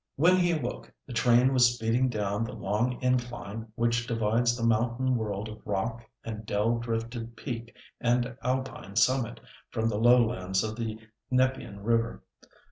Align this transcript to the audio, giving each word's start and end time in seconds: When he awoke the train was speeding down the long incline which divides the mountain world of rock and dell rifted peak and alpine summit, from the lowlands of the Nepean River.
When 0.15 0.37
he 0.37 0.49
awoke 0.49 0.91
the 1.05 1.13
train 1.13 1.53
was 1.53 1.75
speeding 1.75 2.09
down 2.09 2.43
the 2.43 2.53
long 2.53 2.99
incline 3.03 3.71
which 3.75 4.07
divides 4.07 4.57
the 4.57 4.65
mountain 4.65 5.15
world 5.15 5.47
of 5.47 5.61
rock 5.63 6.03
and 6.23 6.43
dell 6.43 6.71
rifted 6.77 7.35
peak 7.37 7.75
and 7.99 8.35
alpine 8.41 8.95
summit, 8.95 9.39
from 9.69 9.89
the 9.89 9.99
lowlands 9.99 10.63
of 10.63 10.75
the 10.75 10.97
Nepean 11.29 11.81
River. 11.83 12.23